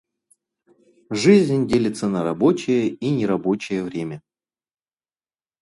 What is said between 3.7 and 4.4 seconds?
время.